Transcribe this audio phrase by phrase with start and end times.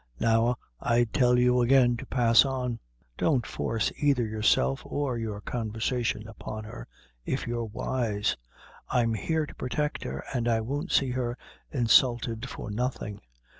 [0.19, 2.79] Now, I tell you again to pass on.
[3.19, 6.87] Don't force either yourself or your conversation upon her,
[7.23, 8.35] if you're wise.
[8.89, 11.37] I'm here to protect her an' I won't see her
[11.71, 13.21] insulted for nothing."